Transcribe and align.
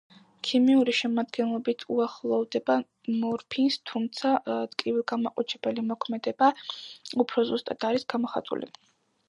ქიმიური 0.47 0.93
შემადგენლობით 0.99 1.83
უახლოვდება 1.95 2.77
მორფინს, 3.19 3.77
თუმცა 3.91 4.33
ტკივილგამაყუჩებელი 4.73 5.87
მოქმედება 5.93 6.51
უფრო 7.25 7.49
სუსტად 7.53 7.89
აქვს 7.93 8.11
გამოხატული. 8.17 8.75